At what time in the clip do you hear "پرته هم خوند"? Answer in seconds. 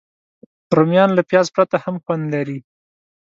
1.55-2.23